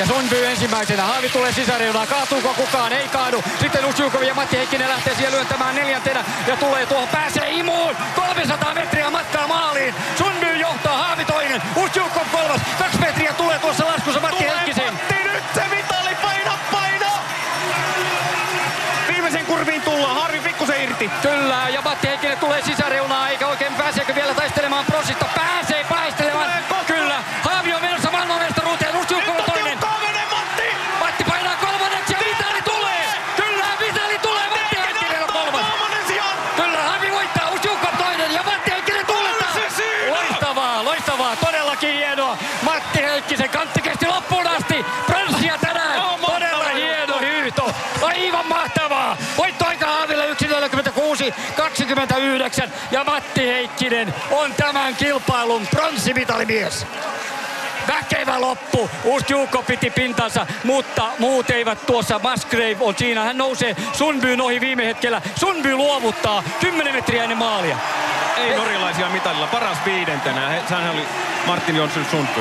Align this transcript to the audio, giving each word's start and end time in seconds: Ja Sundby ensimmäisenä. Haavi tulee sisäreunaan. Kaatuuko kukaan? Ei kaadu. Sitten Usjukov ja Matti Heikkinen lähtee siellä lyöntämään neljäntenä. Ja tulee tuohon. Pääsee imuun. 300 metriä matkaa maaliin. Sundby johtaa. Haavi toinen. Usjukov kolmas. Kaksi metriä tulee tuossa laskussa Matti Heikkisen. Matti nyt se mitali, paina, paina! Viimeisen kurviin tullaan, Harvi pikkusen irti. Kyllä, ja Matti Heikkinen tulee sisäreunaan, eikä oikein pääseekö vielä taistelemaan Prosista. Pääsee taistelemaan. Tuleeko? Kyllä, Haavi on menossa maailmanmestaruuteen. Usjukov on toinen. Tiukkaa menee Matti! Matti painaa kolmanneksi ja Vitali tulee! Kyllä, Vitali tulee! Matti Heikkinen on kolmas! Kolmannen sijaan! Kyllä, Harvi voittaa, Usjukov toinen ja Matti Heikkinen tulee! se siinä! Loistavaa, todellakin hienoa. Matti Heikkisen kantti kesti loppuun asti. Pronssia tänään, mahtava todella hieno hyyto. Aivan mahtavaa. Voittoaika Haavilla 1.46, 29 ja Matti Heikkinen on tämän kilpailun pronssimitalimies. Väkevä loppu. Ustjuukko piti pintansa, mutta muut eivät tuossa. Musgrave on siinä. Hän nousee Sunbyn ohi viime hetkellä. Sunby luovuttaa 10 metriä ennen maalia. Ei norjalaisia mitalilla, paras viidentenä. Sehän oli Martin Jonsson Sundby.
Ja 0.00 0.06
Sundby 0.06 0.46
ensimmäisenä. 0.46 1.02
Haavi 1.02 1.28
tulee 1.28 1.52
sisäreunaan. 1.52 2.08
Kaatuuko 2.08 2.54
kukaan? 2.54 2.92
Ei 2.92 3.08
kaadu. 3.08 3.44
Sitten 3.60 3.84
Usjukov 3.84 4.22
ja 4.22 4.34
Matti 4.34 4.56
Heikkinen 4.56 4.88
lähtee 4.88 5.14
siellä 5.14 5.36
lyöntämään 5.36 5.74
neljäntenä. 5.74 6.24
Ja 6.46 6.56
tulee 6.56 6.86
tuohon. 6.86 7.08
Pääsee 7.08 7.50
imuun. 7.50 7.96
300 8.16 8.74
metriä 8.74 9.10
matkaa 9.10 9.46
maaliin. 9.46 9.94
Sundby 10.18 10.56
johtaa. 10.56 10.96
Haavi 10.96 11.24
toinen. 11.24 11.62
Usjukov 11.76 12.26
kolmas. 12.32 12.60
Kaksi 12.78 12.98
metriä 12.98 13.32
tulee 13.32 13.58
tuossa 13.58 13.86
laskussa 13.86 14.20
Matti 14.20 14.44
Heikkisen. 14.44 14.92
Matti 14.94 15.14
nyt 15.14 15.44
se 15.54 15.62
mitali, 15.70 16.14
paina, 16.22 16.58
paina! 16.72 17.10
Viimeisen 19.08 19.46
kurviin 19.46 19.82
tullaan, 19.82 20.16
Harvi 20.16 20.40
pikkusen 20.40 20.82
irti. 20.82 21.10
Kyllä, 21.22 21.68
ja 21.68 21.82
Matti 21.82 22.08
Heikkinen 22.08 22.38
tulee 22.38 22.62
sisäreunaan, 22.62 23.30
eikä 23.30 23.48
oikein 23.48 23.74
pääseekö 23.74 24.14
vielä 24.14 24.34
taistelemaan 24.34 24.84
Prosista. 24.84 25.26
Pääsee 25.34 25.84
taistelemaan. 25.84 26.50
Tuleeko? 26.50 26.74
Kyllä, 26.86 27.22
Haavi 27.42 27.74
on 27.74 27.82
menossa 27.82 28.10
maailmanmestaruuteen. 28.10 28.96
Usjukov 28.96 29.36
on 29.38 29.44
toinen. 29.44 29.78
Tiukkaa 29.78 29.98
menee 30.06 30.26
Matti! 30.30 30.62
Matti 31.00 31.24
painaa 31.24 31.56
kolmanneksi 31.56 32.12
ja 32.12 32.18
Vitali 32.18 32.62
tulee! 32.62 33.04
Kyllä, 33.36 33.66
Vitali 33.80 34.18
tulee! 34.18 34.48
Matti 34.48 34.76
Heikkinen 34.76 35.22
on 35.22 35.28
kolmas! 35.32 35.66
Kolmannen 35.66 36.06
sijaan! 36.06 36.36
Kyllä, 36.56 36.82
Harvi 36.82 37.10
voittaa, 37.12 37.50
Usjukov 37.50 37.96
toinen 37.98 38.32
ja 38.32 38.42
Matti 38.42 38.70
Heikkinen 38.70 39.06
tulee! 39.06 39.32
se 39.54 39.76
siinä! 39.76 40.16
Loistavaa, 41.30 41.52
todellakin 41.52 41.94
hienoa. 41.94 42.38
Matti 42.62 43.02
Heikkisen 43.02 43.50
kantti 43.50 43.82
kesti 43.82 44.06
loppuun 44.06 44.46
asti. 44.46 44.84
Pronssia 45.06 45.58
tänään, 45.60 46.02
mahtava 46.02 46.20
todella 46.26 46.68
hieno 46.68 47.18
hyyto. 47.18 47.74
Aivan 48.02 48.46
mahtavaa. 48.46 49.16
Voittoaika 49.36 49.86
Haavilla 49.86 50.24
1.46, 50.24 51.34
29 51.56 52.72
ja 52.90 53.04
Matti 53.04 53.46
Heikkinen 53.46 54.14
on 54.30 54.54
tämän 54.54 54.96
kilpailun 54.96 55.66
pronssimitalimies. 55.66 56.86
Väkevä 57.88 58.40
loppu. 58.40 58.90
Ustjuukko 59.04 59.62
piti 59.62 59.90
pintansa, 59.90 60.46
mutta 60.64 61.02
muut 61.18 61.50
eivät 61.50 61.86
tuossa. 61.86 62.20
Musgrave 62.30 62.76
on 62.80 62.94
siinä. 62.98 63.22
Hän 63.22 63.38
nousee 63.38 63.76
Sunbyn 63.92 64.40
ohi 64.40 64.60
viime 64.60 64.86
hetkellä. 64.86 65.22
Sunby 65.36 65.74
luovuttaa 65.74 66.42
10 66.60 66.94
metriä 66.94 67.22
ennen 67.22 67.38
maalia. 67.38 67.76
Ei 68.40 68.56
norjalaisia 68.56 69.08
mitalilla, 69.08 69.46
paras 69.46 69.78
viidentenä. 69.84 70.62
Sehän 70.68 70.90
oli 70.90 71.06
Martin 71.46 71.76
Jonsson 71.76 72.04
Sundby. 72.04 72.40